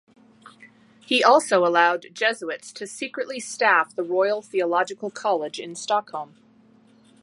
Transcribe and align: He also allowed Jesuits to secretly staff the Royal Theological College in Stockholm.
He 1.05 1.23
also 1.23 1.63
allowed 1.63 2.07
Jesuits 2.11 2.73
to 2.73 2.87
secretly 2.87 3.39
staff 3.39 3.93
the 3.95 4.01
Royal 4.01 4.41
Theological 4.41 5.11
College 5.11 5.59
in 5.59 5.75
Stockholm. 5.75 6.35